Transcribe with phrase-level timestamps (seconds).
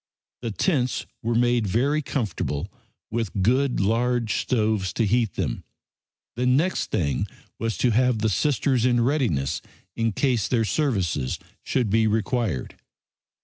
[0.41, 2.67] The tents were made very comfortable,
[3.11, 5.63] with good large stoves to heat them.
[6.35, 7.27] The next thing
[7.59, 9.61] was to have the Sisters in readiness
[9.95, 12.77] in case their services should be required.